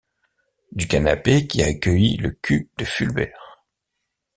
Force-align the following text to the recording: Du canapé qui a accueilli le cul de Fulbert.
Du 0.71 0.87
canapé 0.87 1.45
qui 1.45 1.61
a 1.61 1.67
accueilli 1.67 2.17
le 2.17 2.31
cul 2.31 2.71
de 2.79 2.85
Fulbert. 2.85 3.63